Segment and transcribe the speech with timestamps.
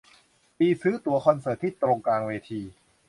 [0.59, 2.61] ลีซื้อตั๋วคอนเสิร์ตที่ตรงกลางเวที